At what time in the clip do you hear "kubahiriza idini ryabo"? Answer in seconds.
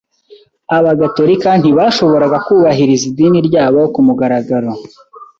2.45-3.81